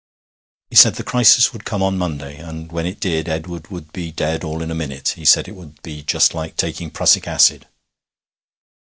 'He 0.71 0.75
said 0.75 0.95
the 0.95 1.03
crisis 1.03 1.53
would 1.53 1.63
come 1.63 1.83
on 1.83 1.95
Monday, 1.95 2.37
and 2.39 2.71
when 2.71 2.87
it 2.87 2.99
did 2.99 3.29
Edward 3.29 3.67
would 3.67 3.93
be 3.93 4.11
dead 4.11 4.43
all 4.43 4.63
in 4.63 4.71
a 4.71 4.73
minute. 4.73 5.09
He 5.09 5.25
said 5.25 5.47
it 5.47 5.51
would 5.53 5.79
be 5.83 6.01
just 6.01 6.33
like 6.33 6.57
taking 6.57 6.89
prussic 6.89 7.27
acid.' 7.27 7.67